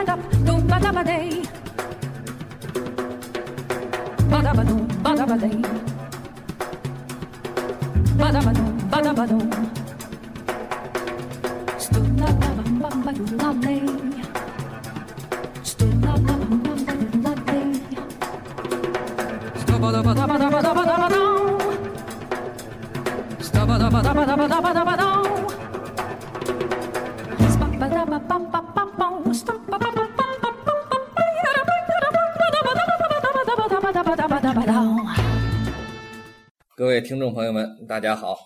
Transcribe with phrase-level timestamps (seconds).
[0.00, 1.12] Do ba da ba da,
[4.30, 5.48] ba da ba do, ba da ba da,
[8.16, 9.38] ba da ba do, ba da ba do,
[11.76, 14.09] Stood up, ba ba ba bam, ba bam,
[37.00, 38.36] 位听众朋友们，大家好，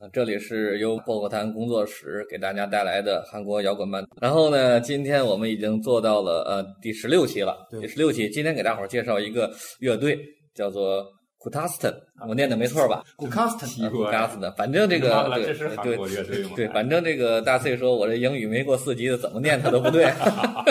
[0.00, 4.04] 呃这里是由薄荷谈工作室给大家带来的韩国摇滚漫。
[4.20, 10.18] 然后呢，今天我们已经做到了呃第十六期了，第十六期，今天给大伙儿介绍一个乐队，
[10.56, 11.06] 叫做
[11.40, 11.94] Kutaston，
[12.28, 13.02] 我念的没错吧？
[13.16, 16.50] 古卡斯特，呃 Kutaston，反正这个对韩对国乐队吗？
[16.54, 20.04] 对，反正这个大 C 说我这英语没过四级的，怎么念它都不对。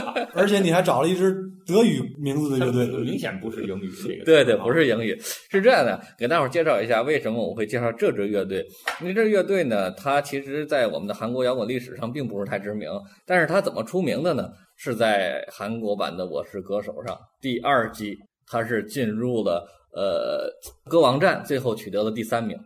[0.35, 1.35] 而且你还找了一支
[1.65, 4.23] 德语名字的乐队， 明显不是英语这个。
[4.23, 8.63] 对对，不是英语，是这样的，给大伙儿介绍一下为什么我会介绍这支乐队。
[9.01, 12.89] 因为这支乐队呢，它其实在我们的韩国摇滚历史上并不是太知名，
[13.25, 14.49] 但是它怎么出名的呢？
[14.77, 18.15] 是在韩国版的《我是歌手》上第二季，
[18.47, 20.49] 它是进入了呃
[20.89, 22.57] 歌王战，最后取得了第三名。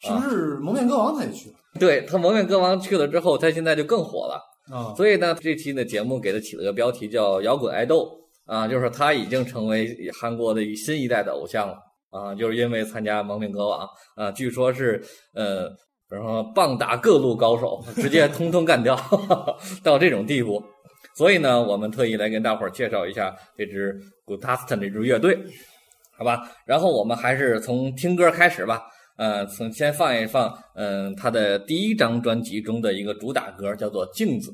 [0.00, 4.40] 是不是蒙面歌王他也去了对他蒙面歌王去了之后，他现在就更火了。
[4.72, 4.94] 啊？
[4.96, 8.08] 所以呢，这期的节目给他起了个标题叫“摇滚爱豆”
[8.46, 11.76] 啊，就是他已经成为韩国的新一代的偶像了
[12.10, 15.02] 啊，就是因为参加蒙面歌王啊，据说是
[15.34, 15.68] 呃，
[16.08, 18.96] 比如说棒打各路高手，直接通通干掉
[19.82, 20.62] 到这种地步。
[21.16, 25.36] 所以呢，我们特意来跟大伙儿介绍一下这支 Good Taston 这支乐队，
[26.20, 26.46] 好吧？
[26.66, 28.82] 然后我们还是从听歌开始吧。
[29.16, 34.50] 呃，从先放一放，嗯、他的第一张专辑中的一个主打歌叫做《镜子》。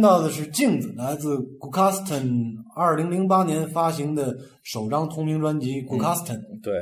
[0.00, 6.38] 听到的是《镜子》，来自 Gukaston 二零零八年发行的首张同名专辑《Gukaston》。
[6.62, 6.72] 对，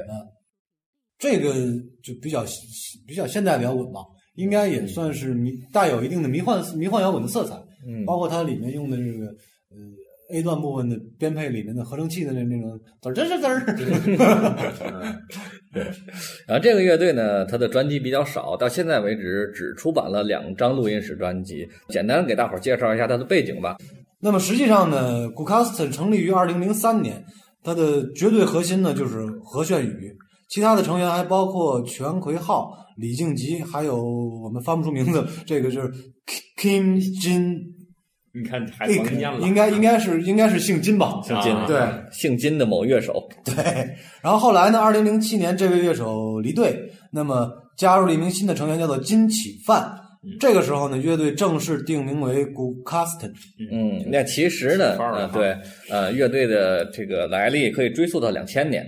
[1.18, 1.52] 这个
[2.00, 2.44] 就比较
[3.08, 4.02] 比较现代摇滚吧，
[4.36, 7.56] 应该也算是迷带有一定的迷幻迷幻摇滚的色彩，
[7.88, 9.32] 嗯，包括它里面用的这个呃
[10.30, 13.64] A 段部分的编配里面的合成器的那那种滋儿滋儿滋儿，
[16.46, 21.66] 然后这个乐队呢，它的专辑比较少，到现在为止只出版了两张录音室专辑。
[21.88, 23.76] 简单给大伙儿介绍一下它的背景吧。
[24.20, 27.24] 那么实际上呢 g u k a s t 成立于二零零三年，
[27.62, 30.14] 它的绝对核心呢就是何炫宇，
[30.48, 35.88] 其他的成员还包括全奎浩、李静吉，还有我们翻不出名字，这个就是
[36.60, 37.58] Kim Jin，
[38.34, 41.20] 你看还黄念了，应该应该是应该是姓金吧？
[41.24, 41.80] 姓金，啊对
[42.12, 43.28] 姓金的某乐手。
[43.44, 43.54] 对。
[44.22, 46.78] 然后后来呢，二零零七年这位乐手离队，
[47.10, 49.90] 那么加入了一名新的成员，叫做金启范。
[50.40, 53.26] 这个时候呢，乐队正式定名为 g u k a s t
[53.70, 55.56] 嗯，那其实呢，对，
[55.88, 58.86] 呃，乐队的这个来历可以追溯到两千年。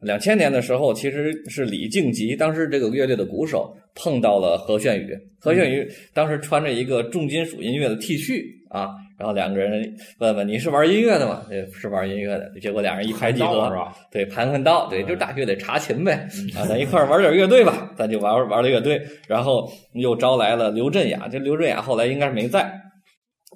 [0.00, 5.14] 两千年的时候，其实是李静吉，当时这个乐队的鼓手碰到了何炫宇。
[5.38, 11.42] 何炫宇当时穿着一个重金属音乐的 T 恤啊，然后两个人问问你是玩音乐的吗？
[11.48, 12.48] 对，是玩音乐的。
[12.60, 13.86] 结果两人一拍即合？
[14.12, 22.72] 对，盘盘道，对，就是大学得查琴呗，啊，咱一块儿玩点乐队吧，咱就玩玩了乐队，然后又招来了刘振雅，这刘振雅后来应该是没在，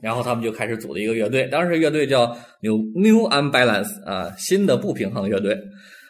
[0.03, 2.27] 然后他们就开始组了一个乐队，当时乐队叫
[2.61, 5.57] New New Unbalance 啊，新的不平衡乐队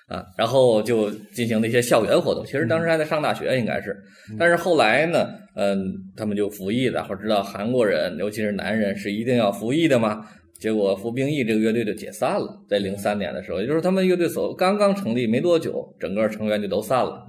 [0.06, 3.96] 啊，然后就进行了一些校园活动，其实当时还在上大学应该是，
[4.38, 10.26] 但是后来呢，嗯，他们就服役了，或者知道韩国人，尤其是男人是一定要服役的嘛，
[10.60, 17.25] 结果服兵役这个乐队就解散了，在零三年的时候，也就是他们乐队所刚刚成立没多久，整个成员就都散了。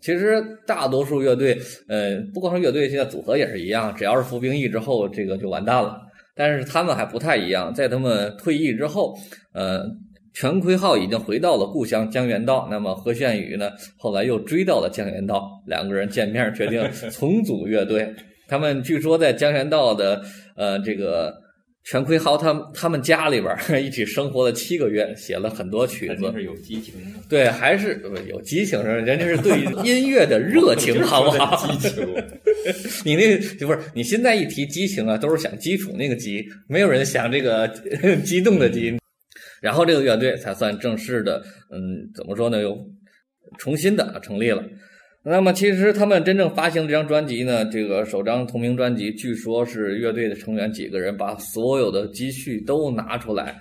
[0.00, 6.00] 其实大多数乐队，呃，不光是乐队，现在组合也是一样，只要是服兵役之后，这个就完蛋了。
[6.34, 9.16] 但是他们还不太一样，在他们退役之后，
[9.52, 9.84] 呃，
[10.38, 18.14] 全奎浩已经回到了故乡江原道，那么何炫宇呢，后来又追到了江原道，两个人见面决定重组乐队。
[18.46, 20.22] 他们据说在江原道的
[20.54, 21.32] 呃这个
[21.84, 26.30] 全奎浩他他们家里边 一起生活了七个月，写了很多曲子。
[26.34, 31.66] 是有激情的，对，还是有激情，人家是对音乐的热情，好不好？
[31.66, 32.06] 激情，
[33.06, 37.66] 你那个不是你现在一提激情啊，都是想基础那个激，没有人想这个
[38.22, 38.94] 激动的激。
[39.60, 42.60] 然后这个乐队才算正式的，嗯，怎么说呢？
[42.60, 42.76] 又
[43.58, 44.62] 重新的成立了。
[45.22, 53.60] 那么其实他们真正发行这张专辑呢，这个首张同名专辑，据说是乐队的成员几个人把所有的积蓄都拿出来，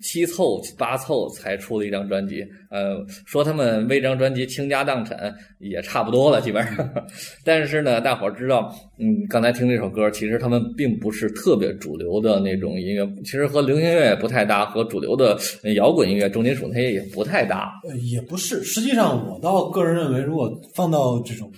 [0.00, 2.44] 七凑八凑才出了一张专辑。
[2.70, 6.88] 呃，说他们为这张专辑倾家荡产也差不多了，基本上。
[7.44, 15.38] 但是呢，大伙儿知道，嗯，刚才听这首歌，其实他们并不是特别主流的那种音乐，其实和流行音乐也不太搭，和主流的
[15.74, 17.80] 摇滚音乐、重金属那些也不太搭。
[17.88, 18.62] 呃，也不是。
[18.64, 21.52] 实际上，我倒个人认为，如果放到这种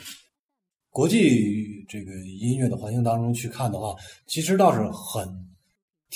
[0.91, 3.95] 国际这个音乐的环境当中去看的话，
[4.27, 5.29] 其实倒是很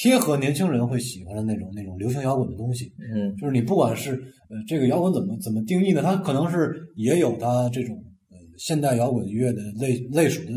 [0.01, 2.93] 贴合年轻人会喜欢的那种那种流行摇滚的东西。
[3.13, 4.13] 嗯就是你不管是
[4.49, 6.01] 呃这个摇滚怎么怎么定义呢？
[6.03, 7.97] 它可能是也有它这种
[8.31, 10.53] 呃现代摇滚乐的类类属的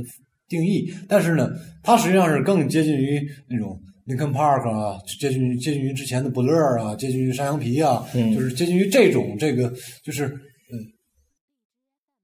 [0.47, 1.49] 定义，但是呢，
[1.81, 3.19] 它实际上是更接近于
[3.49, 10.77] 那种 Linkin Park 啊，接近于接近于之前的 Blur 啊，接近于山羊皮啊，嗯就是接近于这种这个就是呃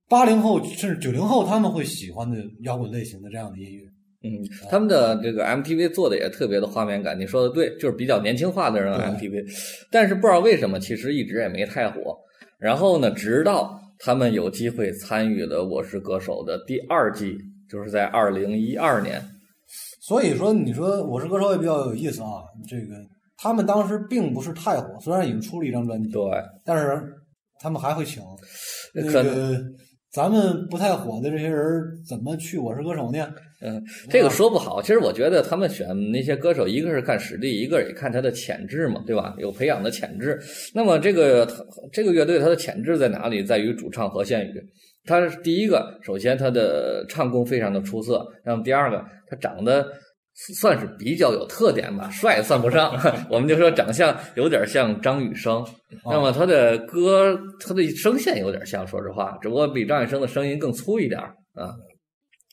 [0.08, 3.82] 八零后甚至九零后他们会喜欢的摇滚类型的这样的音乐。
[4.28, 9.46] 嗯，他们的这个 MTV 做的也特别的画面感，你说的对，就是比较年轻化的人对 MTV，
[9.92, 12.18] 但是不知道为什么，其实一直也没太火。
[12.60, 17.38] 然后呢，直到他们有机会参与了《我是歌手》的第二季，
[17.70, 19.24] 就是在二零一二年。
[20.02, 22.42] 所以说，你说《我是歌手》也比较有意思啊。
[22.68, 22.96] 这个
[23.38, 26.24] 他们当时并不是太火，虽然已经出了一张专辑，对，
[26.66, 27.00] 但是
[27.60, 28.24] 他们还会请
[28.94, 29.62] 那可个
[30.12, 31.64] 咱们不太火的这些人
[32.08, 33.28] 怎么去《我是歌手》呢？
[33.64, 34.80] 嗯，这个说不好。
[34.82, 39.34] 其实我觉得他们选那些歌手，一个是看实力，一个也看他的潜质嘛，对吧？
[39.40, 40.40] 有培养的潜质。
[40.76, 41.48] 那么这个
[41.92, 43.44] 这个乐队它的潜质在哪里？
[43.44, 44.54] 在于主唱何宪宇。
[45.06, 49.88] 他是第一个，首先他的唱功非常的出色，那么第二个，他长得
[50.54, 52.94] 算是比较有特点吧，帅算不上，
[53.32, 55.66] 我们就说长相有点像张雨生。
[56.06, 61.74] 那么他的歌，他的声线有点像，说实话，只不过比张雨生的声音更粗一点儿啊。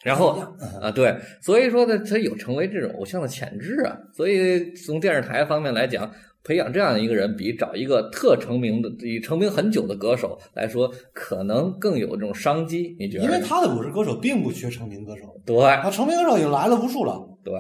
[0.05, 0.39] 然后
[0.81, 3.99] 啊，对，所以说呢，他有成为这种偶像的潜质啊。
[4.13, 6.11] 所以从电视台方面来讲，
[6.45, 12.95] 培养这样一个人，比找一个特成名的、已成名很久的歌手来说，可能更有这种商机。
[12.99, 13.25] 你觉得？
[13.25, 17.19] 因为他的《我是歌手》并不缺成名歌手，对他，成名歌手已经来了无数了。
[17.43, 17.55] 对，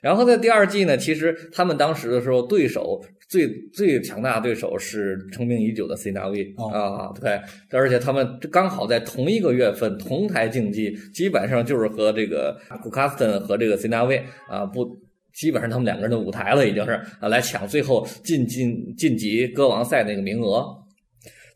[0.00, 15.00] 然后在第二季呢，其实他们当时的时候，对手最最强大的对手是成名已久的 C 大 V 哦啊，对，而且他们刚好在同一个月份同台竞技，基本上就是和这个古卡斯顿和这个 C 大 V 啊不。
[15.32, 20.66] 基本上他们两个人的舞台了，已经是啊，来抢最后晋晋晋级歌王赛那个名额。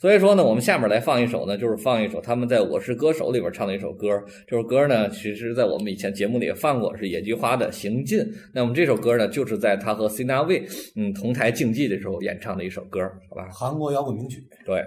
[0.04, 4.22] 所以说呢，我们下面来放一首呢，就是放一首他们在《我是歌手》里边唱的一首歌。
[4.46, 8.18] 这首歌呢，其实在我们以前节目里也放过，是野菊花的《行进》。
[8.52, 10.62] 那么这首歌呢，就是在他和 C 大卫
[10.94, 13.48] 嗯同台竞技的时候演唱的一首歌，好吧？
[13.50, 14.46] 韩国摇滚名曲。
[14.66, 14.84] 对。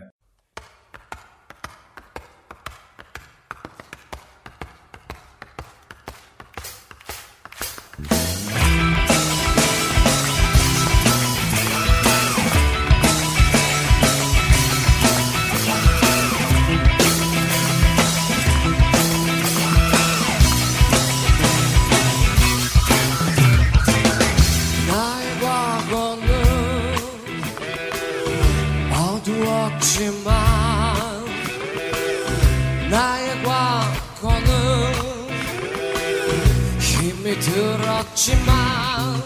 [38.08, 39.22] 들었지만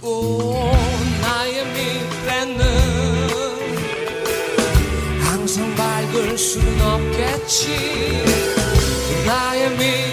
[0.00, 0.70] 오
[1.20, 2.64] 나의 미래는
[5.20, 8.24] 항상 밝을 수는 없겠지.
[9.26, 10.11] 나의 미래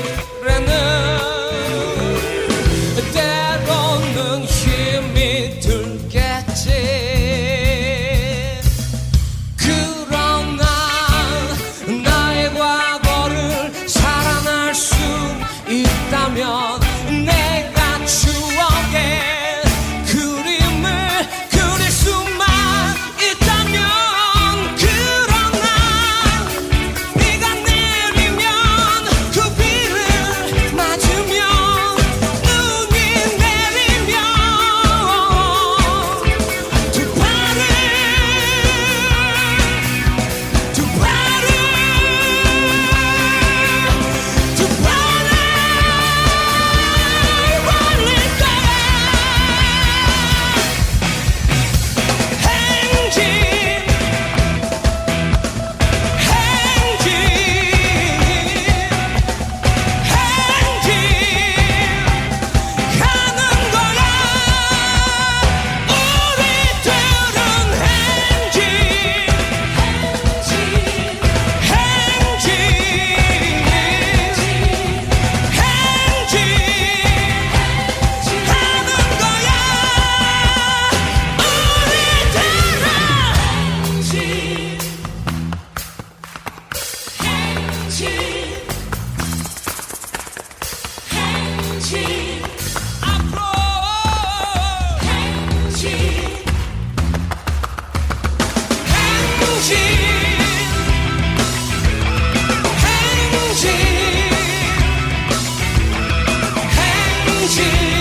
[107.59, 107.98] you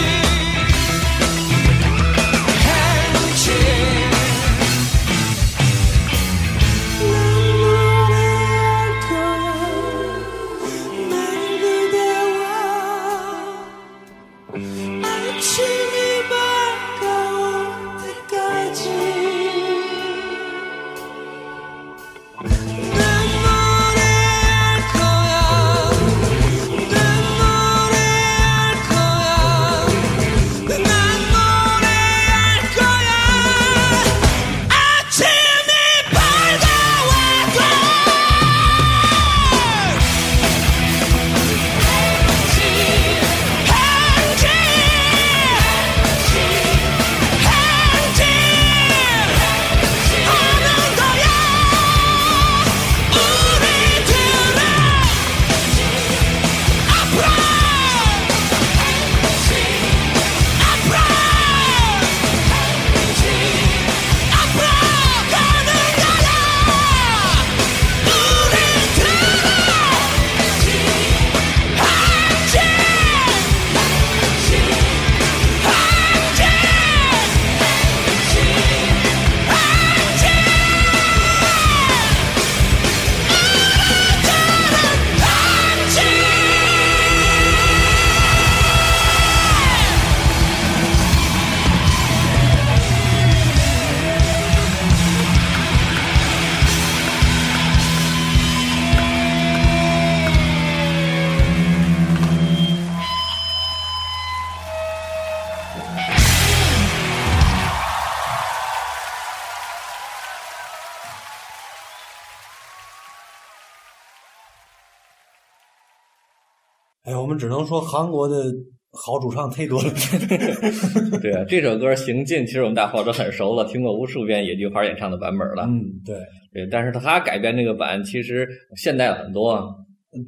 [117.08, 118.44] 哎，我们只能说韩国的
[118.92, 119.88] 好主唱忒多了。
[121.22, 125.62] 对啊，这首歌《行进》其实我们大伙儿都很熟了，听过无数遍野菊花演唱的版本了。
[125.66, 126.16] 嗯，对，
[126.52, 128.46] 对，但是他改编这个版其实
[128.76, 129.64] 现代了很多啊，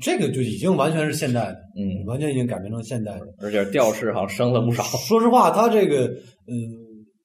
[0.01, 3.27] 这个就已经完全是现代的，嗯，完全已经改编成现代的。
[3.43, 4.83] 而且调式好像升了不少。
[4.83, 6.55] 说实话，他这个，呃，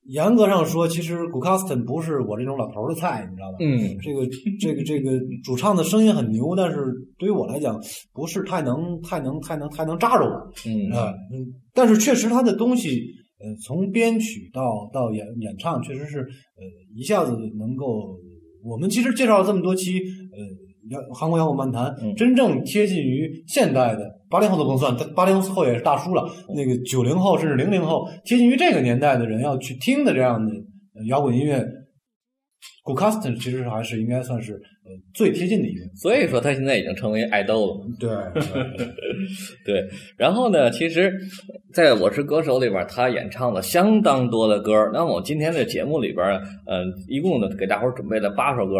[0.05, 3.57] 严格上说，其实古卡斯顿不是我这种老头儿的菜，你知道吧？
[3.59, 4.27] 嗯，这个
[4.59, 5.11] 这个这个
[5.43, 6.77] 主唱的声音很牛，但是
[7.17, 7.79] 对于我来讲，
[8.13, 10.31] 不是太能太能太能太能扎着我
[10.65, 11.45] 嗯啊、嗯。
[11.73, 12.89] 但是确实他的东西，
[13.39, 16.63] 呃，从编曲到到演演唱，确实是呃
[16.95, 18.19] 一下子能够。
[18.67, 20.39] 我们其实介绍了这么多期，呃，
[20.89, 26.23] 摇韩国摇滚漫谈，嗯真正贴近于现代的八零后都不能算，八零后也是大叔了。
[26.55, 30.53] 那个九零后甚至零零后，贴近于这个年代的人要去听的这样的
[30.95, 31.63] 呃摇滚音乐，
[32.83, 34.59] 古卡斯特其实还是应该算是呃
[35.13, 35.81] 最贴近的一个。
[35.95, 37.81] 所以说他现在已经成为爱豆了。
[37.99, 38.09] 对，
[39.65, 41.13] 对，然后呢，其实
[41.73, 44.89] 在《我是歌手》里边，他演唱了相当多的歌。
[44.93, 46.25] 那我今天的节目里边，
[46.67, 48.73] 嗯、一共呢给大伙儿准备了八首歌，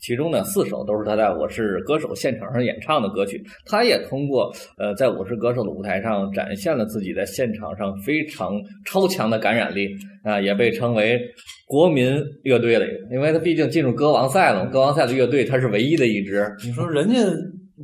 [0.00, 3.42] 其中呢四首都是他在《我是歌手》现场上演唱的歌曲。
[3.66, 9.88] 他也通过呃在《我是歌手》的舞台上展现了自己在现场上非常超强的感染力
[10.24, 11.20] 啊、也被称为
[11.66, 12.86] 国民乐队了。
[13.12, 16.50] 因为他毕竟进入歌王赛了，歌王赛的乐队他是唯一的一支。
[16.64, 17.16] 你说人家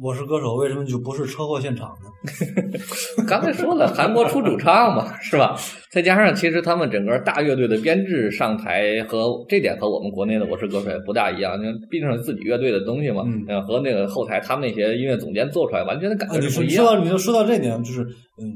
[0.00, 2.08] 我是歌手，为什么就不是车祸现场呢？
[3.26, 5.56] 刚才说了，韩国出主唱嘛，是吧？
[5.90, 16.84] 再加上其实他们整个大乐队的编制上台和这点和我们国内的《我是歌手》也不大一样，因为毕竟是自己乐队的东西嘛，嗯呃和那个后台他们那些音乐总监做出来完全的感觉是不一样。
[16.84, 18.54] 说到你就说到这点，就是嗯，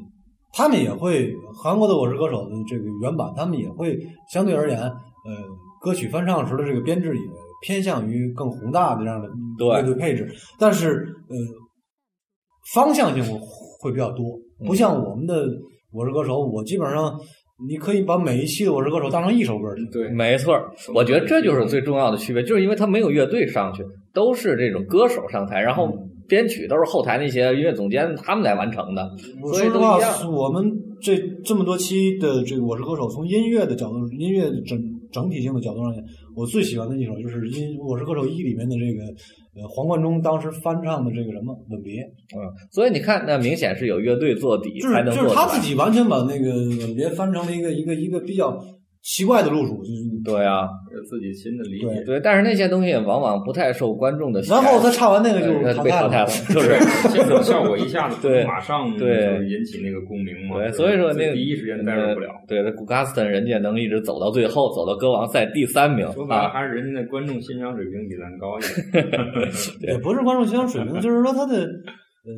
[0.53, 3.99] 他们也会韩国的《我是歌手》的这个原版，他们也会
[4.33, 4.93] 相对而言，呃，
[5.81, 7.23] 歌曲翻唱时的这个编制也
[7.65, 9.27] 偏向于更宏大的这样的
[9.59, 10.89] 对乐队配置，但是
[11.31, 11.37] 呃，
[12.75, 13.41] 方向性会
[13.81, 15.47] 会比较多，嗯不像我们的
[15.91, 17.19] 《我是歌手》，我基本上
[17.67, 19.91] 你可以把每一期的《我是歌手》当成一首歌听。
[19.91, 20.61] 对，没错，
[20.95, 25.91] 我觉得这就是最重要的区别，就是因为它没有乐队上去，都是这种歌手上台，然后
[26.29, 29.11] 编曲都是后台那些音乐总监他们来完成的，
[29.55, 34.79] 所以我说实话都一样。，我们这这么多期的这个《我是歌手》，从音乐的角度、音乐整
[35.15, 36.03] 整体性的角度上讲，
[36.35, 39.05] 我最喜欢的一首就是《音我是歌手一》里面的这个
[39.55, 42.03] 呃黄贯中当时翻唱的这个什么《吻别》，
[42.37, 48.61] 嗯，所以你看，那明显是有乐队做底就是才能就是他自己完全把那个《吻别》翻成了一个一个一个比较
[49.05, 52.03] 奇怪的路数，就是对啊，有自己新的理解。
[52.05, 54.57] 对，但是那些东西往往不太受观众的喜爱。
[54.57, 56.71] 然后他唱完那个就呃被淘汰了， 就是
[57.13, 60.57] 这种效果一下子对马上对就引起那个共鸣嘛。
[60.57, 62.31] 对，所以说那个第一时间代入不了。
[62.49, 69.05] 对，那古卡斯顿人家能一直走到最后，走到歌王赛第三名说白了，啊，还是人家的观众欣赏水平比咱高一点。
[69.93, 72.33] 也不是观众欣赏水平，就是说他的呃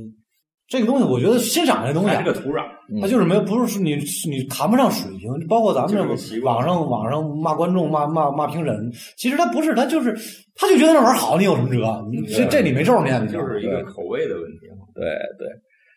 [0.68, 3.96] 这个东西，我觉得欣赏这东西啊还是个土壤，嗯他就是没有，不是说你
[4.28, 10.12] 你谈不上水平，包括咱们这个习惯网上网上骂观众、骂骂骂评审，其实他不是，他就是
[10.56, 12.04] 他就觉得那玩意儿好，你有什么辙？
[12.34, 14.86] 这这你没咒念的，就是一个口味的问题嘛。
[14.94, 15.04] 对
[15.38, 15.48] 对。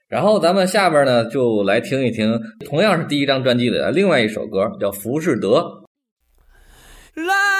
[0.07, 5.59] 然后咱们下边呢，就来听一听，同样是第一张专辑里的另外一首歌，叫《浮士德》。
[7.27, 7.58] 啦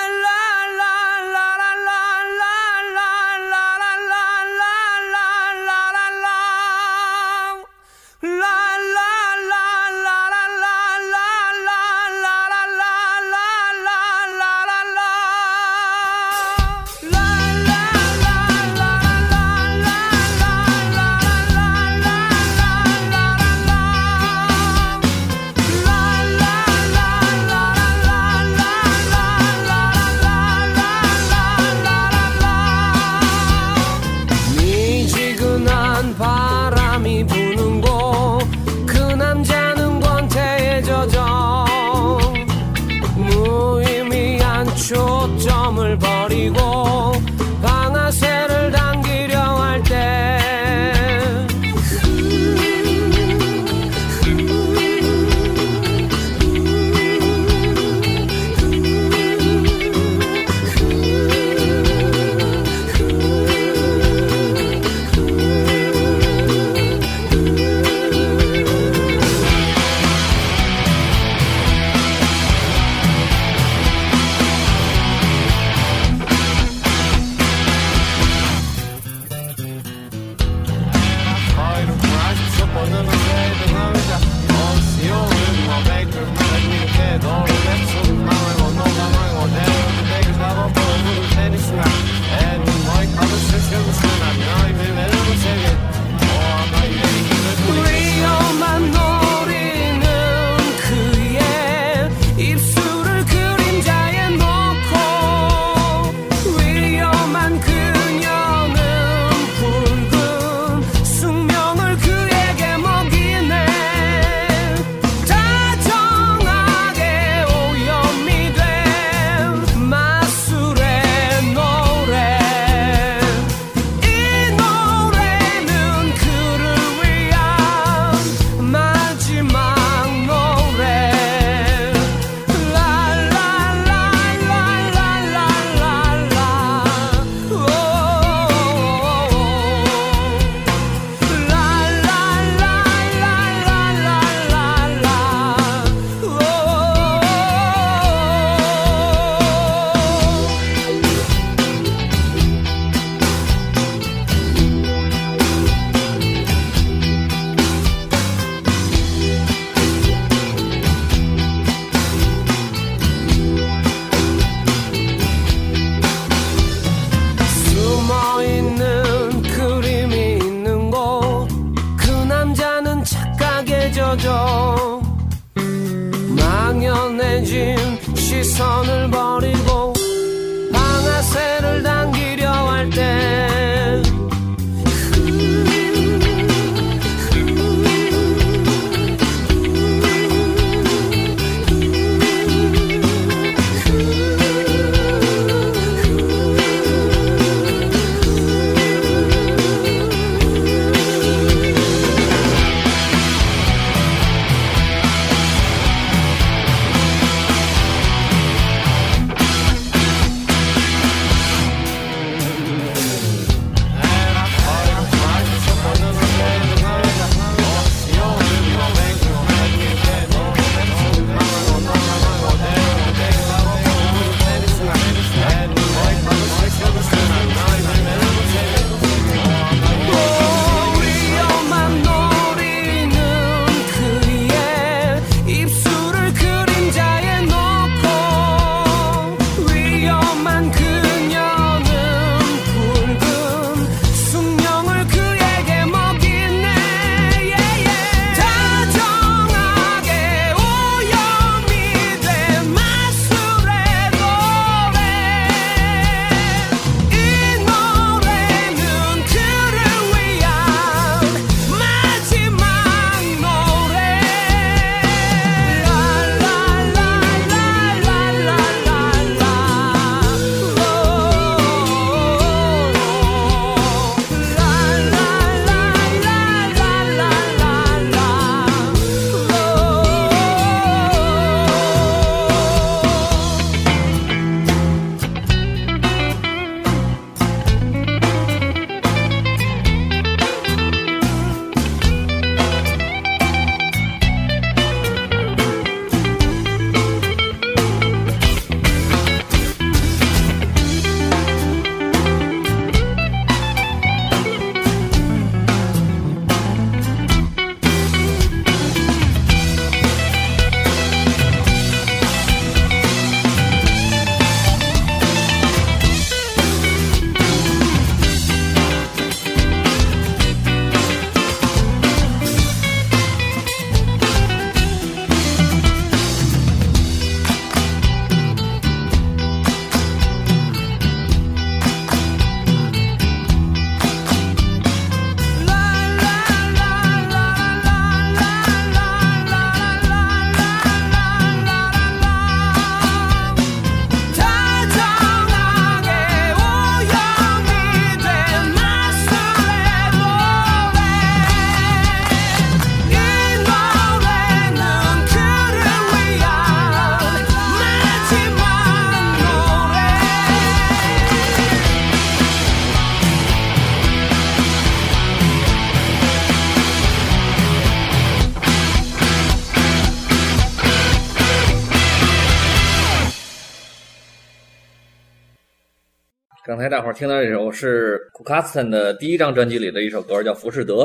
[376.89, 381.03] 大伙儿听到这首是库卡斯坦的第一张专辑里的一首歌，叫《浮士德》。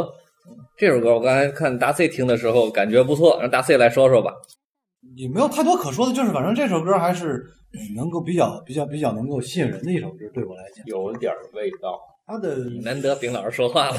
[0.78, 4.32] 这首歌我刚才看达 C 听的时候感觉不错，让达 C 来说说吧。
[5.14, 7.44] 也没有太多可说的，就是反正这首歌还是
[7.94, 10.84] 能够比较比较比较能够吸引人的一首歌，对我来讲。
[10.86, 12.00] 有点儿味道。
[12.26, 13.96] 他的难得丙老师说话了，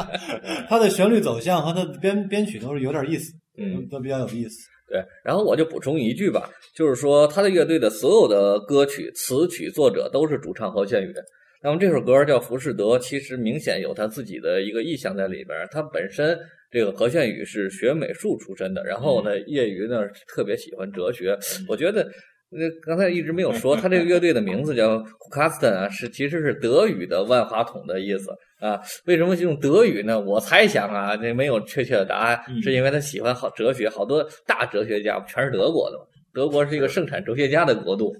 [0.66, 4.56] 它的旋律走向和它的编编曲都是有点意思，嗯，都比较有意思。
[4.90, 5.02] 对。
[5.24, 11.14] 然后我就补充一句吧，就是说他的乐队的所有的歌曲词曲作者都是主唱何炫宇。
[11.62, 15.68] 那么这首歌叫《浮士德》，其实明显有他自己的一个意向在里边。
[15.70, 16.38] 他本身
[16.70, 21.38] 这个何炫宇是学美术出身的，然后呢，业余呢特别喜欢哲学。
[21.68, 22.02] 我觉得，
[22.48, 28.80] 那刚才一直没有说，他这个乐队的名字叫 k u k a s t e n 啊，是其实是德语的万花筒的意思啊。
[29.06, 30.20] 为什么用德语呢？
[30.20, 36.04] 我猜想啊，这没有确切的答案，是因为他喜欢好哲学，好多大哲学家全是德国的嘛。
[36.32, 38.12] 德国是一个盛产哲学家的国度。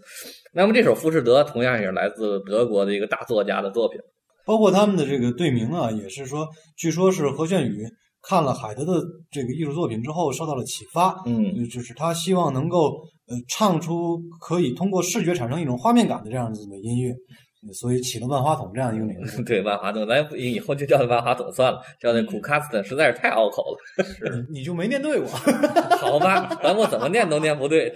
[0.53, 4.01] 那么这首《浮士德》同样也是来自德国的一个大作家的作品。
[4.45, 7.87] 包括他们的这个队名啊，也是说，据说是何炫宇
[8.21, 9.01] 看了海德的
[9.31, 12.97] 这个艺术作品之后受到了启发，嗯呃就是他希望能够
[13.29, 17.17] 呃唱出可以通过视觉产生一种画面感的这样子的音乐，呃
[17.75, 19.43] 所以起了万花筒这样一个名字。
[19.45, 24.05] 对，万花筒，咱以后就叫它万花筒算了，叫那库卡斯特实在是太拗口了。
[24.05, 25.29] 是你就没念对过，
[26.01, 27.93] 好吧，咱我怎么念都念不对，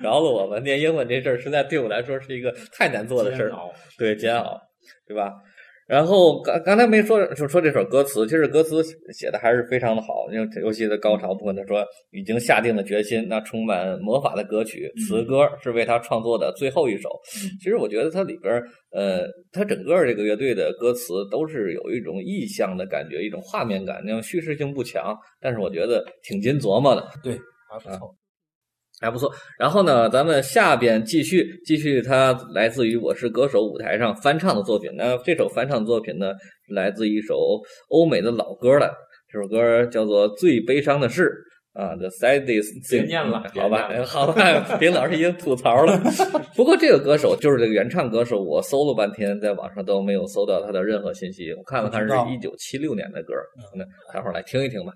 [0.00, 0.58] 饶了我吧。
[0.60, 3.52] 念英文这事儿，实在对我来说是一个太难做的事儿
[3.98, 4.60] 对煎熬，
[5.06, 5.32] 对吧？
[5.90, 8.80] 然后刚刚才没说就说这首歌词，其实歌词
[9.12, 17.10] 写的还是非常的好，因为尤其在高潮部分，他说已经下定了决心，那充满魔法的歌曲，词歌是为他创作的最后一首。
[17.60, 27.04] 其实我觉得它里边，呃，它整个这个乐队的歌词都是有一种意象的感觉，一种画面感，那种叙事性不强，但是我觉得挺经琢磨的。
[27.20, 27.32] 对，
[27.68, 28.14] 还不错。
[29.00, 29.32] 还不错。
[29.58, 34.90] 然后呢，咱们下边继续继续，它来自于《我是歌手》舞台上翻唱的作品。
[34.94, 36.32] 那这首翻唱作品呢，
[36.74, 38.92] 来自一首欧美的老歌了。
[39.32, 41.30] 这首歌叫做《最悲伤的事》
[41.80, 43.06] 啊，The Saddest 别 Thing。
[43.06, 45.96] 念了，好吧好吧，丁老师已经吐槽了。
[46.56, 51.52] 不过这个歌手就是这个原唱歌手，我搜了半天，在网上都没有搜到他的任何信息。
[51.52, 53.32] 我看了看，是一九七六年的歌。
[53.76, 54.92] 那待会儿来听一听吧。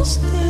[0.00, 0.49] understand.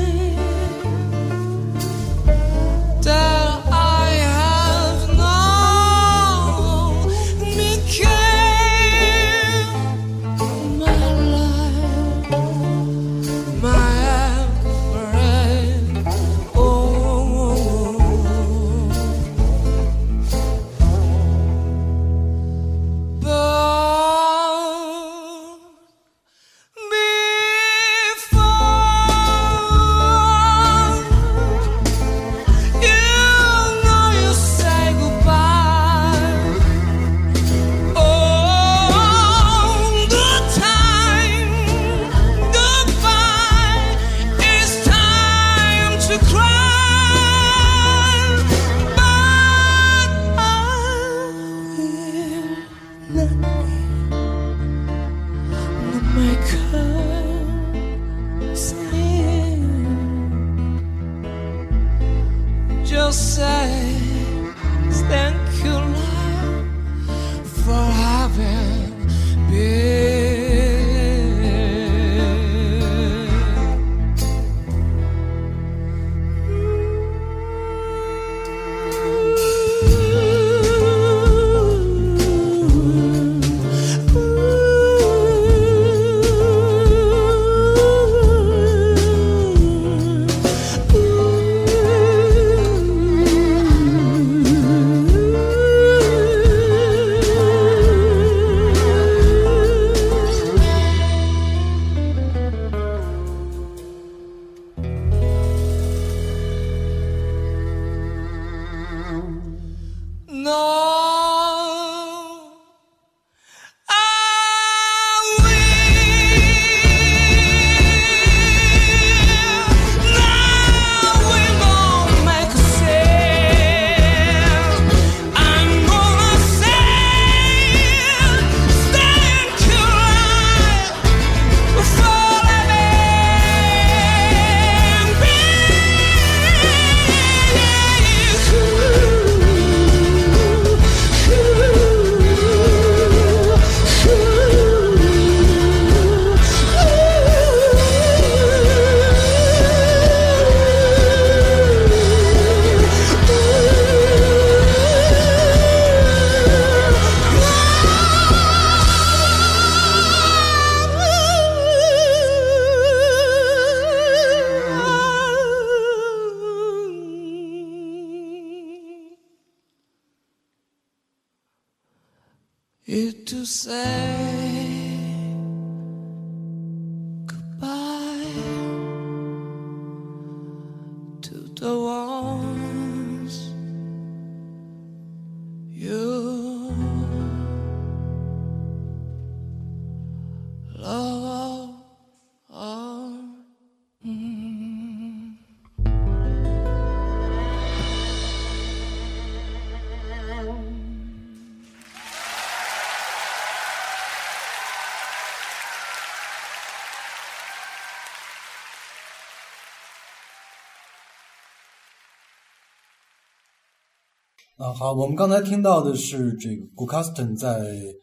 [214.61, 217.49] 啊，好，我们刚才听到的是这个 g u k a s t o n 在《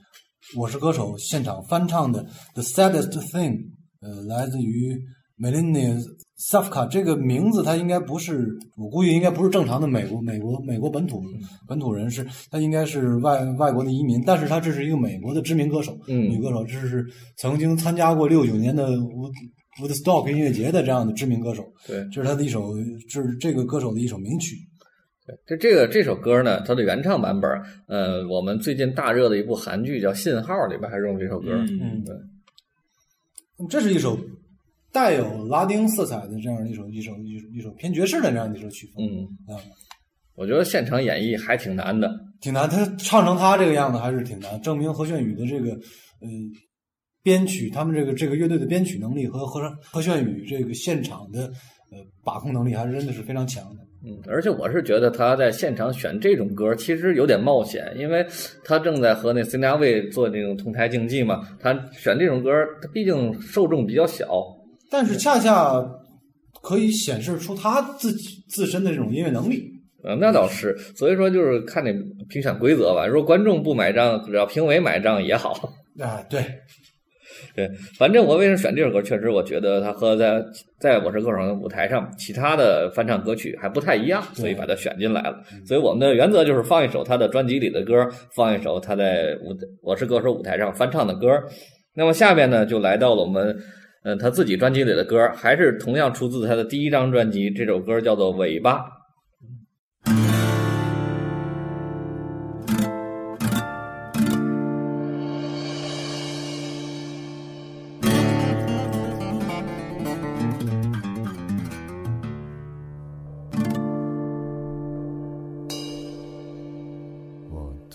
[0.58, 2.24] 我是歌手》现场翻唱的
[2.56, 3.52] 《The Saddest Thing》，
[4.02, 5.00] 呃，来自于
[5.38, 6.04] Melania
[6.52, 11.22] Safka 这个名字，他应该不是，我估计应该不是正常的美国美国美国本土
[11.68, 17.06] 本土人士，他应该是外外国的移民，但是他这是一个美国的知名歌手，嗯女歌手，这是
[17.38, 19.32] 曾经参加过六九年的 Wood
[19.80, 22.74] Woodstock 音乐节的这样的知名歌手，对，这是他的一首，
[23.08, 24.58] 这是这个歌手的一首名曲。
[25.46, 27.52] 这这个这首歌呢，它的原唱版本，
[27.88, 31.52] 呃，我们最近大热的一部韩剧叫《信号》里边还用这首歌。
[31.52, 32.16] 嗯，对，
[33.70, 34.18] 这是一首
[34.92, 39.60] 带有拉丁色彩的这样一首一首一首一首偏爵士的这样的一首曲风嗯，啊，
[40.36, 42.10] 我觉得现场演绎还挺难的。
[42.40, 42.70] 挺难。
[42.70, 46.30] 他唱成他这个样子还是挺难，证明何炫宇的这个呃
[47.22, 51.48] 编曲，他们这个这个乐队的编曲能力和何何炫宇这个现场的
[51.92, 53.87] 呃把控能力还是真的是非常强的。
[54.08, 58.26] 嗯，而且我是觉得他在现场选这种歌，其实有点冒险，因为
[58.64, 61.46] 他正在和那 C 大卫做这种同台竞技嘛。
[61.60, 62.52] 他选这种歌，
[62.82, 64.28] 他毕竟受众比较小。
[64.90, 65.86] 但是恰恰
[66.64, 69.74] 可以显示出他自己自身的这种音乐能力。
[70.04, 71.92] 呃，那倒是，所以说就是看那
[72.30, 73.06] 评选规则吧。
[73.06, 75.74] 如果观众不买账，只要评委买账也好。
[76.00, 76.40] 啊，对，
[77.56, 80.44] 对，反正我为什么选这首歌，确实我觉得它和在
[80.80, 85.42] 在我是歌手的舞台上其他的翻唱歌曲还不太一样，所以把它选进来了。
[85.66, 91.28] 所以我们的原则就是放一首他的专辑里的歌，放一首他在舞我是歌手舞台上翻唱的歌。
[91.94, 93.50] 那么下面呢，就来到了我们
[94.04, 98.80] 嗯、呃他自己专辑里的歌，还是同样出自他的第一张专辑，这首歌叫做《尾巴》。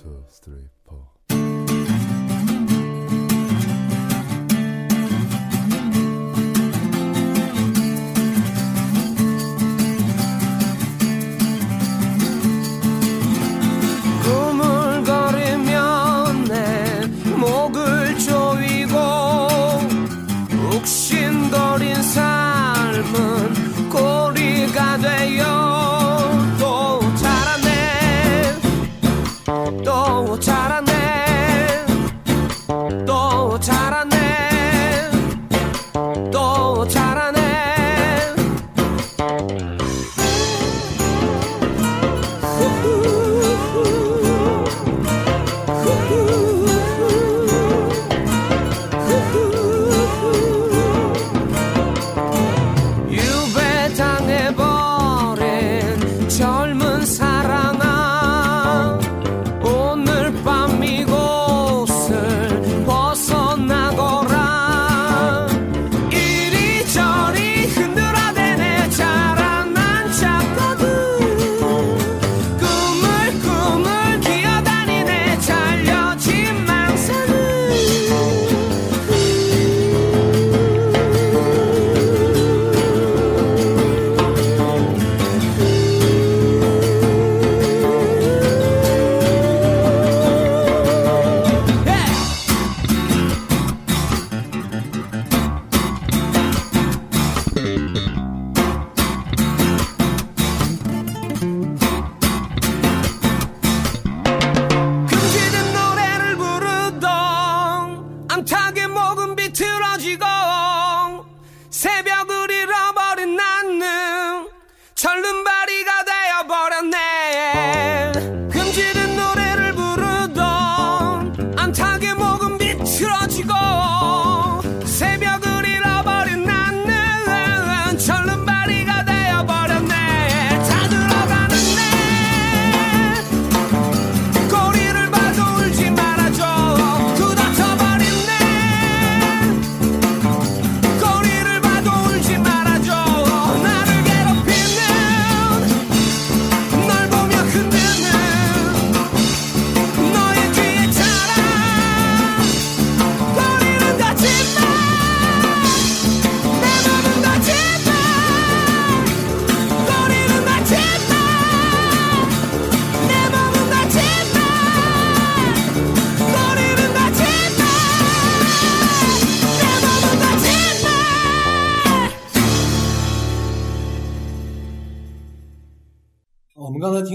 [0.02, 1.11] 저 스트레이퍼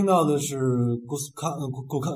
[0.08, 0.58] 到的是
[1.06, 2.12] 古斯卡呃古古卡，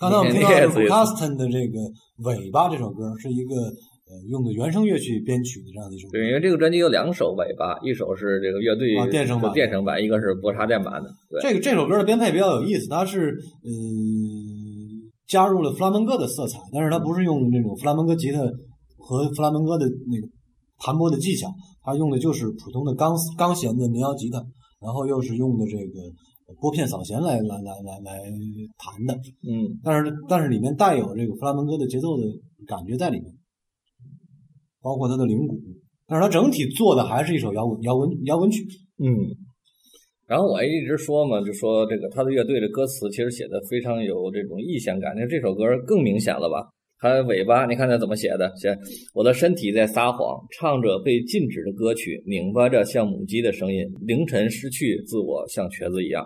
[0.00, 1.78] 刚才我们听到的是古卡斯顿的这个
[2.24, 6.12] 《尾巴》这首歌，是一个呃用的原声乐曲编曲的这样的一首歌。
[6.12, 11.10] 对，因为这个专辑有两首尾巴，一首是这个乐队啊电声版的电声版，一个是薄插电版的。
[11.28, 18.40] 对，这个这首歌的编配比较有意思，它是嗯、加入了弗拉门戈的色彩，但是它不是用这种弗拉门戈吉他
[18.96, 20.26] 和弗拉门戈的那个
[20.78, 21.52] 弹拨的技巧，
[21.84, 24.38] 它用的就是普通的钢钢弦的民谣吉他，
[24.80, 26.00] 然后又是用的这个
[26.60, 28.22] 拨片扫弦来来来来来
[28.78, 32.22] 弹的，嗯，但是但是里面带有这个弗拉门戈的节奏的
[32.66, 33.32] 感觉在里面，
[34.80, 35.60] 包括它的铃鼓，
[36.06, 38.66] 但是它整体做的还是一首摇滚摇滚摇滚曲。
[38.98, 39.08] 嗯，
[40.26, 46.72] 然后我一直说嘛，就说这个他的乐队的歌词其实写的非常有这种意象感，那这首歌更明显了吧？
[46.98, 48.50] 它尾巴，你看他怎么写的？
[48.56, 48.76] 写
[49.12, 56.24] 我的身体在撒谎，唱着被禁止的歌曲，拧巴着像母鸡的声音，凌晨失去自我，像瘸子一样。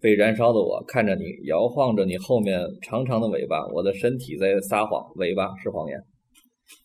[0.00, 5.98] 被燃烧的我看着你，摇晃着你后面长长的尾巴，我的身体在撒谎，尾巴是谎言。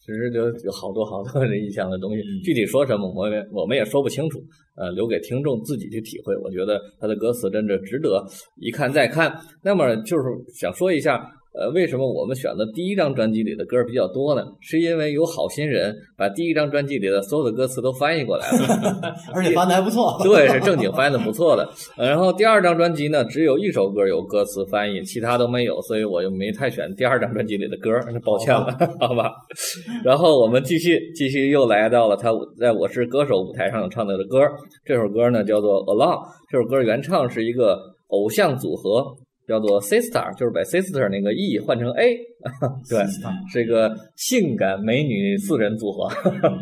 [0.06, 4.40] 其实就有好多好多这意象的东西，具体说什么我们我们也说不清楚，
[4.76, 6.36] 呃，留给听众自己去体会。
[6.38, 8.24] 我觉得他的歌词真的值得
[8.62, 9.34] 一看再看。
[9.62, 10.24] 那么就是
[10.54, 11.24] 想说一下，
[11.54, 14.44] 呃，为什么我们选的第一张专辑里的歌比较多呢？
[14.60, 19.14] 是因为有好心人把第一张专辑里的所有的歌词都翻译过来了。
[19.36, 20.18] 而且翻的还不错。
[20.24, 21.70] 对，是正经翻译的不错的。
[21.96, 29.32] 呃然后第二张专辑呢，只有一首歌有歌词翻译，其他都没有，所以我就没太选第二张专辑里的歌，那抱歉了， 好吧。
[30.04, 34.40] 然后我们继续继续又来到了他在我是歌手舞台上唱的的歌，
[34.84, 36.18] 这首歌呢叫做《Along》，
[36.50, 37.78] 这首歌原唱是一个
[38.08, 39.16] 偶像组合。
[39.48, 42.16] 叫做 Sister，就是把 Sister 那个 E 换成 A，
[42.90, 43.04] 对，
[43.52, 46.06] 是一个性感美女四人组合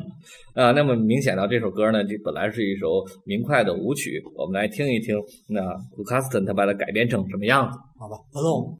[0.55, 0.71] 啊。
[0.71, 5.15] 那么明显到这首歌呢，这本来是一首明快的舞曲，我们来听一听，
[5.47, 7.77] 那 l u c a s t o n 他把它改编成什么样子？
[7.99, 8.77] 好吧，Alone。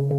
[0.00, 0.09] 추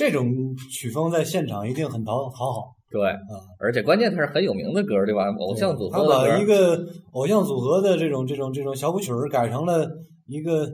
[0.00, 0.32] 这种
[0.72, 2.74] 曲风在现场一定很讨讨好。
[2.90, 3.02] 对，
[3.58, 5.26] 而且关键它是很有名的歌，对吧？
[5.38, 9.86] 偶像组合的歌，把一个偶像组合的这种这种这种小舞曲儿改成了
[10.26, 10.66] 一个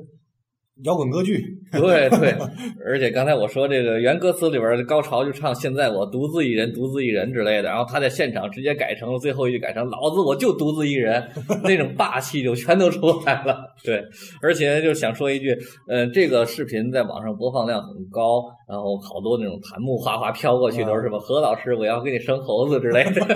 [0.85, 1.43] 摇滚歌剧。
[1.73, 2.35] 对对，
[2.85, 11.23] 而且刚才我说这个原歌词里边的高潮就唱“现在我独自一人，独自一人”之类的，然后他在现场直接改成了最后一句改成“老子我就独自一人
[11.65, 13.59] ”，那种霸气就全都出来了。
[13.85, 14.03] 对，
[14.41, 15.57] 而且就想说一句，
[15.89, 23.21] 呃，这个视频在网上播放量很高，然后好多那种弹幕哗哗飘过去都是什么何老师，我要给你生猴子之类的。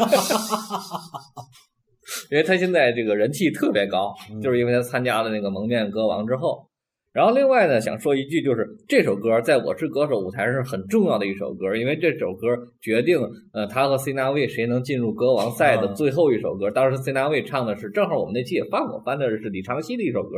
[2.31, 6.70] 因为他现在这个人气特别高，就是因为他参加了那个蒙面歌王之后。
[7.13, 12.47] 然后另外呢，想说一句，就是这首歌在我是歌手舞台上是很重要的一首歌，因为这首歌
[12.81, 13.19] 决定
[13.53, 16.71] 呃他和 C 纳卫谁能进入歌王赛的最后一首歌。
[16.71, 20.37] 当时 C 纳卫唱的是，正好我们那期也翻过，翻的是李长熙的一首歌，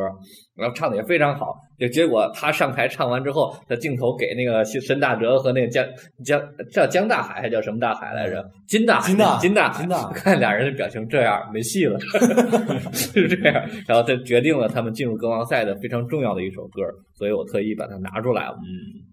[0.57, 1.55] 然后唱的也非常好。
[1.79, 5.85] 就结果他上台唱完之后，他镜头给那个申大哲和那个江
[6.25, 8.43] 江叫江大海还叫什么大海来着？
[8.69, 11.99] 金大海金大金大海金大 看俩人的表情这样没戏了，
[12.95, 13.55] 是这样。
[13.87, 16.83] 然后他决定了他们进入歌王赛的非常重要的一首歌，
[17.15, 18.55] 所以我特意把它拿出来了。
[18.63, 19.11] 嗯。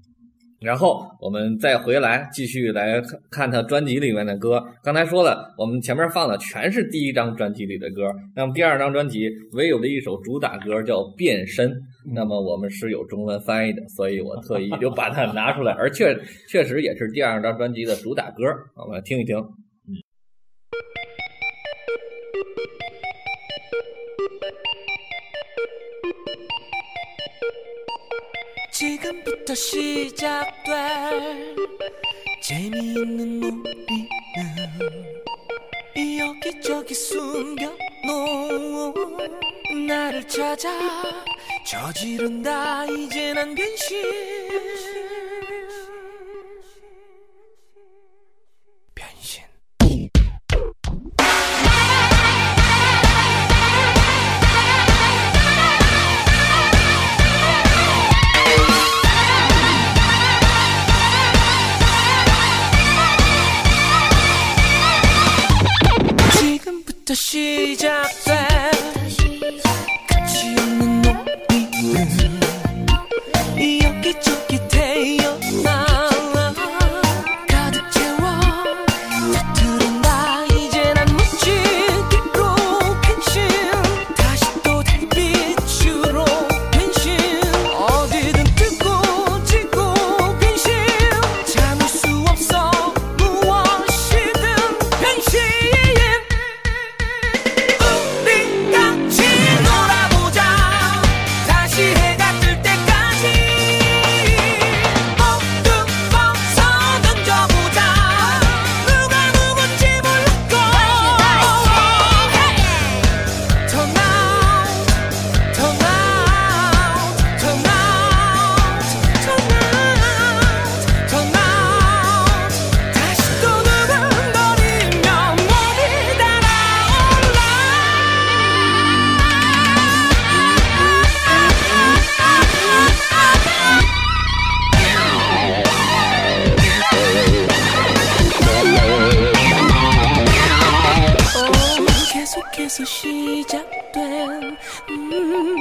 [0.61, 4.61] 然后我们再回来继续来看看他专辑里面的歌。
[4.83, 11.71] 刚才说了，我们前面放的全是第一张专辑里的歌，那么第二张专辑唯有的一首主打歌叫《变身》，
[12.13, 16.13] 那么我们是有中文翻译的，所以我特意就把它拿出来， 而确
[16.49, 18.43] 确实也是第二张专辑的主打歌，
[18.75, 19.37] 我们来听一听。
[29.49, 31.55] 지금부터 시작될
[32.41, 33.63] 재미있는 놀이는
[36.19, 37.63] 여기저기 숨겨놓은
[39.87, 40.69] 나를 찾아
[41.65, 42.85] 저지른다.
[42.85, 44.38] 이제 난 변신
[67.79, 68.18] job.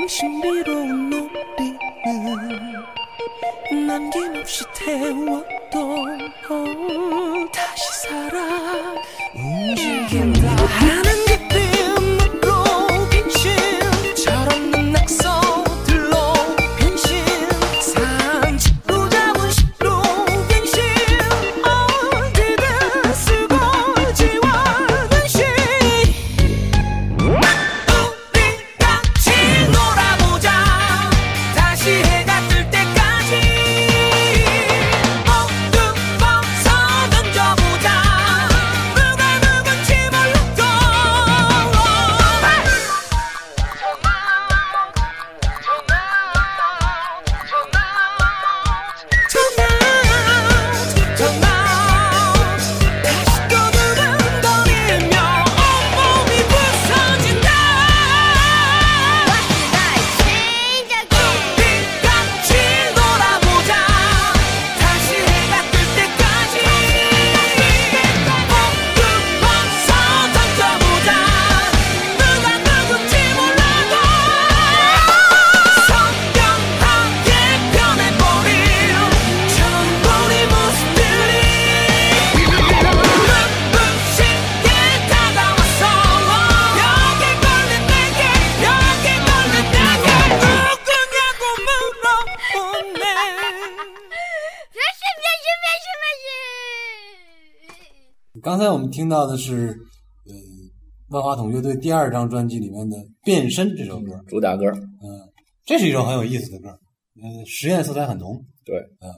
[0.09, 1.77] 신비로운 놀이는
[3.87, 4.65] 남김없이
[6.49, 8.95] 어, 다시 살아
[99.19, 99.77] 到的是，
[100.27, 100.33] 呃，
[101.09, 105.11] 万花筒乐队第二张专辑里面的《变身》这首歌，主打歌，嗯，
[105.67, 109.11] 这是一首很有意思的歌，呃，实验色彩很浓，对，嗯，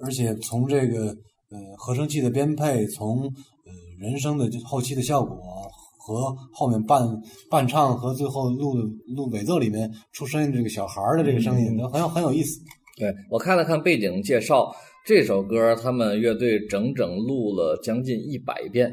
[0.00, 1.06] 而且从这个
[1.50, 5.38] 呃合成器的编配，从呃人声的后期的效果
[6.00, 7.06] 和后面伴
[7.48, 8.74] 伴唱和最后录
[9.14, 12.60] 录尾奏里面出声音这个小孩的这个声音，都很有很有意思。
[12.96, 14.74] 对我看了看背景介绍，
[15.06, 18.90] 这首歌他们乐队整整录了将近一百遍，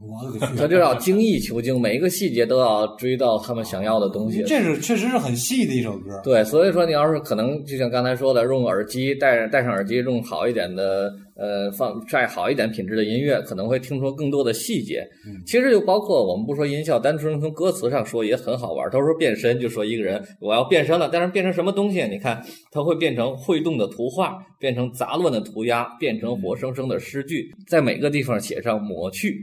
[0.00, 0.56] 我勒个去！
[0.56, 4.42] 他就要精益求精，每一个细节都要追到他们想要的东西。
[4.44, 6.20] 这是确实是很细的一首歌。
[6.22, 15.06] 对，所以说你要是可能，就像刚才说的，用耳机戴戴上耳机，用好一点的呃放再好一点品质的音乐，可能会听出更多的细节。
[15.46, 18.88] 其实就包括我们不说音效，单纯从歌词上说也很好玩。
[18.90, 22.06] 他说变身，就说一个人我要变身了，但是变成什么东西？
[22.06, 29.42] 你看，它会变成会动的图画，变成杂乱的涂鸦，变成活生生的诗句，在每个地方写上抹去。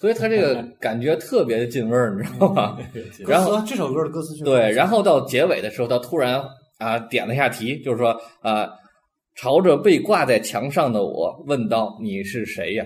[0.00, 2.78] 所以他这个感觉特别的进味儿，你知道吗？
[3.26, 6.42] 然后这首歌的歌词对，然后到结尾的时候，他突然
[6.78, 8.68] 啊点了一下题，就是说啊，
[9.34, 12.84] 朝着被挂在墙上的我问道：“你是谁呀？”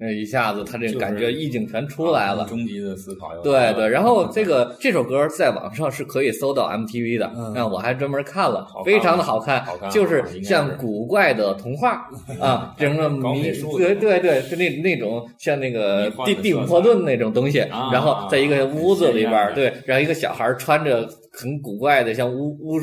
[0.00, 2.46] 那一下子他这感觉意境全出来了。
[2.46, 12.08] 终极的思考对对，然后这个这首歌在网上是可以搜到 MTV 的，嗯那我还专门看了非常的好看，就是像古怪的童话
[12.40, 13.42] 啊， 整个迷
[13.76, 22.78] 对对对，是那那种像那个迷幻的蒂蒂姆色彩霍顿那种东西，啊然后在一个屋子里边儿，对，然后一个小孩穿着很古怪的像巫巫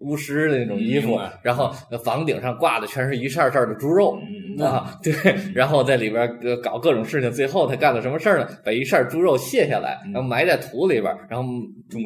[0.00, 1.72] 巫师的那种衣服，然后
[2.04, 5.12] 房顶上挂的全是一扇扇的猪肉，嗯啊，对，
[5.54, 8.48] 然后在里边呃搞各种事情，最后他干了什么事儿呢？
[8.64, 11.48] 把一扇猪肉卸下来，然后埋在土里边，然后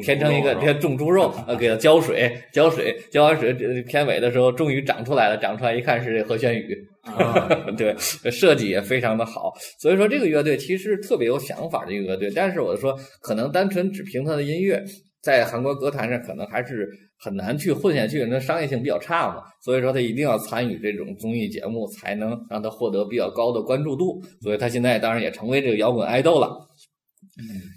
[0.03, 7.95] 填成一个猪肉是吧这种猪肉，呃，给它浇水，浇水，浇完水，这片尾的时候终于长出来了，长出来一看是这和弦语， 啊对，
[8.31, 14.83] 设计也非常的好，所以说这个乐队其实特别有想法的一个乐队，但是我说可能单纯只凭他的音乐。
[15.27, 24.23] 在韩国歌坛上，可能还是很难去混下去，那商业性比较差嘛，所以说他一定要参与这种综艺节目，才能让他获得比较高的关注度。
[24.41, 26.47] 所以他现在当然也成为这个摇滚爱豆了。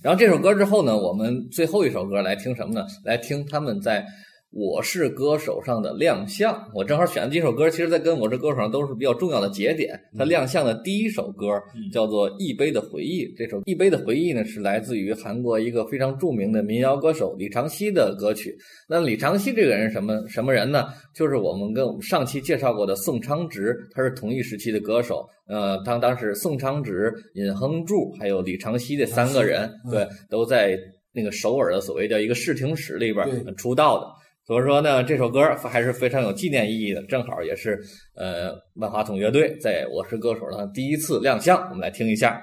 [0.00, 2.86] 然后这首歌之后呢，我们最后一首歌来听什么呢？
[3.04, 4.00] 来听他们在
[4.52, 6.68] 《我是歌手》上的亮相。
[6.74, 9.98] 我正好选了几首歌，其实在跟《我是歌手》上都是比较重要的节点。
[10.18, 11.46] 他亮相的第一首歌
[11.92, 13.24] 叫做《一杯的回忆》。
[13.38, 18.56] 这首《一杯的回忆》呢，是来自于韩国一个非常著名的民谣歌手李长熙的歌曲。
[18.88, 20.86] 那李长熙这个人什么什么人呢？
[21.14, 25.24] 就是我们跟我们上期介绍过的宋昌植，他是同一时期的歌手。
[25.46, 30.76] 呃，当当时宋昌植、尹亨柱还有李长熙这三个人，嗯对，都在
[31.12, 34.06] 那个首尔的所谓叫一个试听室里边出道的。
[34.50, 37.78] 所以说呢，这首歌还是非常有纪念意义的，正好也是
[38.16, 42.42] 呃万花筒乐队在《我是歌手》上第一次亮相，我们来听一下。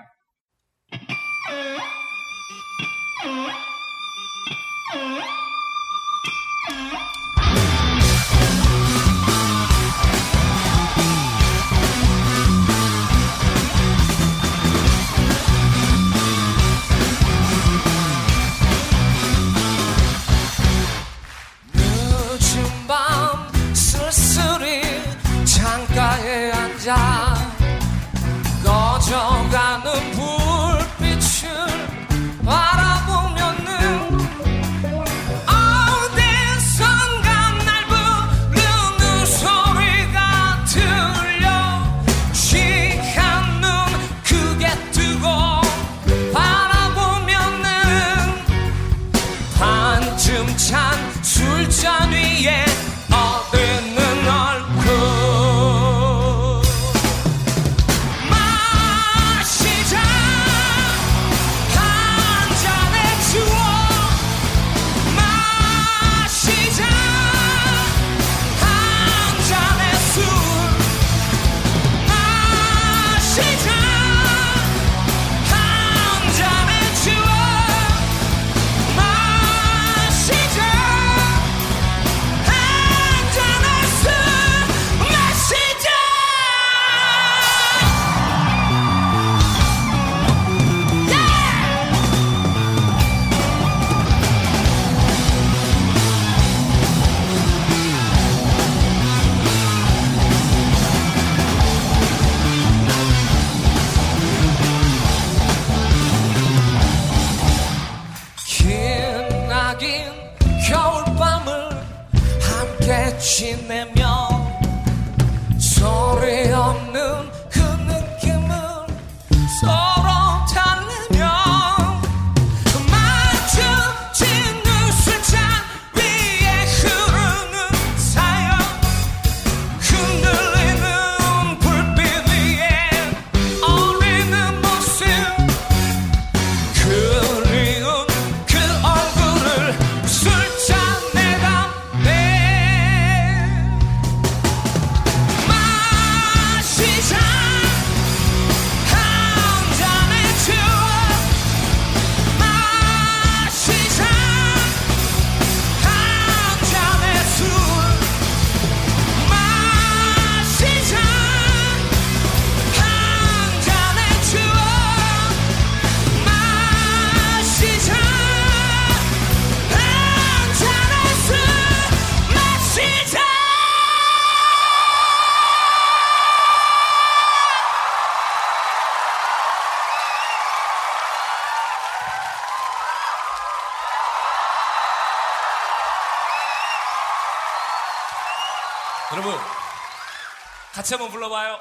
[190.78, 191.58] 같이 한번 불러봐요.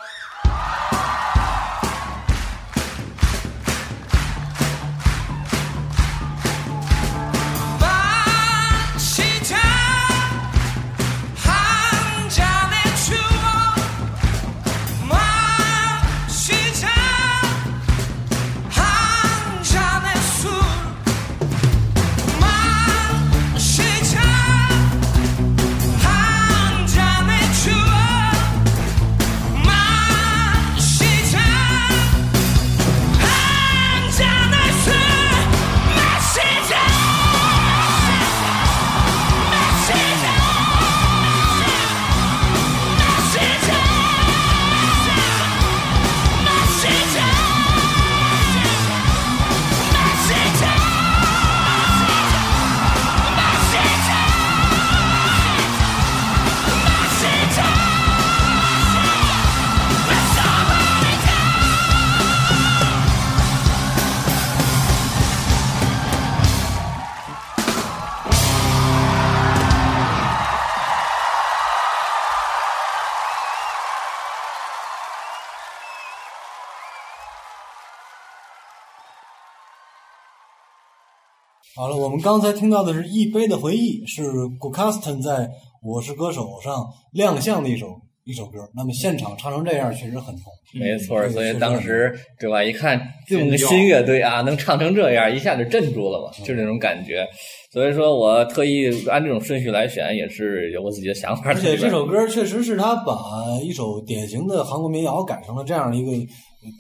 [81.76, 84.22] 好了，我们刚才听到的是《一杯的回忆》，是
[84.58, 85.30] g u c a s t o n 在
[85.82, 87.88] 《我是歌手》上亮相的一首
[88.24, 88.60] 一首歌。
[88.74, 90.44] 那么现场唱成这样，确实很痛。
[90.72, 92.64] 没错，对所以当时对吧？
[92.64, 97.26] 一看这么个新乐队啊，能唱成这样，一下就镇住了嘛，就是那种感觉。
[97.70, 101.54] 所以说我特意按这种顺序来选，也是有我自己的想法而。
[101.54, 103.14] 且这首歌确实是他把
[103.62, 106.10] 一首典型的韩国民谣改成了这样一个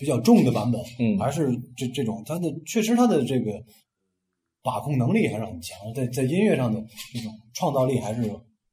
[0.00, 3.52] 比较重的版本，嗯还是这这种他的确实他的这个
[4.66, 6.82] 把控能力还是很强，在在音乐上的
[7.14, 8.20] 这种创造力还是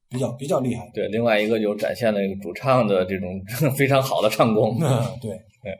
[0.09, 0.91] 比较比较厉害的。
[0.95, 3.39] 对，另外一个就展现了主唱的这种
[3.77, 4.79] 非常好的唱功。
[5.21, 5.29] 对
[5.63, 5.71] 对，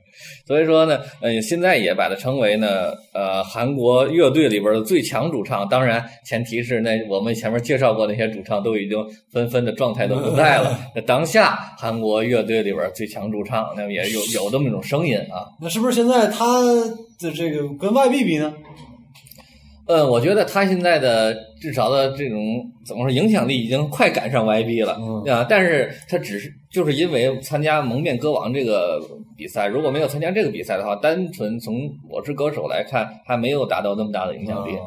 [0.47, 5.67] 所以说呢，呃，现在也把它称为呢，呃，韩国乐队里边的最强主唱。
[5.67, 8.97] 当然，前提是那我们前面介绍过那些主唱都已经
[9.31, 10.79] 纷纷的状态都不在了。
[10.95, 15.51] 那当下韩国乐队里边最强主唱，那么也有有这么一种声音啊。
[15.59, 18.53] 那是不是现在他的这个跟 YB 比呢？
[19.85, 22.39] 呃，我觉得他现在的至少的这种
[22.85, 29.01] 怎么说影响力已经快赶上 YB 了嗯啊，但是他只是就是因为参加蒙面歌王这个
[29.35, 34.75] 比赛，如果没有参加这个比赛的话，单纯从我是歌手来看，还没有达到那么大的影响力。
[34.75, 34.83] 啊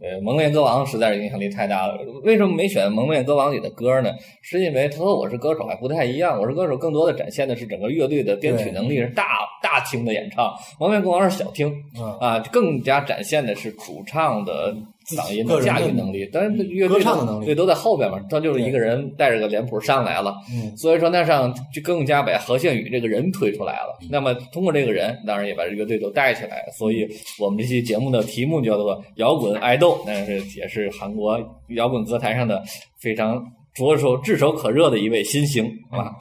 [0.00, 1.98] 呃，蒙面歌王实在是影响力太大了。
[2.22, 4.12] 为什么没选蒙面歌王里的歌呢？
[4.42, 6.40] 是因为他和我是歌手还不太一样。
[6.40, 9.24] 我是歌手更多的展现的是整个乐队的编曲能力，是大
[9.60, 10.54] 大厅的演唱。
[10.78, 14.72] 蒙面歌王是小厅，啊，啊，更加展现的是主唱的
[15.08, 23.98] 嗓音驾驭能力，但是乐队歌唱的能力对都在后边嘛，他就是一个人带着个脸谱上来了，嗯，所以说那上就更加把何宪宇这个人推出来了。
[24.10, 26.72] 那么通过这个人，当然也把这个队都带起来了。
[26.76, 31.38] 所以我们这期节目的题目叫做“摇滚爱豆”，那是也是韩国
[31.68, 32.62] 摇滚歌坛上的
[32.98, 33.42] 非常
[33.74, 36.12] 着手炙手可热的一位新星啊！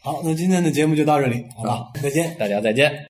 [0.00, 2.34] 好，那今天的节目就到这里，好吧，再见。
[2.38, 3.06] 大家再见。